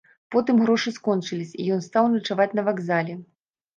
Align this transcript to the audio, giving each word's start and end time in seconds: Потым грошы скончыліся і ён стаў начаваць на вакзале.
Потым 0.35 0.61
грошы 0.63 0.93
скончыліся 0.95 1.55
і 1.65 1.67
ён 1.75 1.85
стаў 1.91 2.11
начаваць 2.17 2.51
на 2.61 2.67
вакзале. 2.71 3.13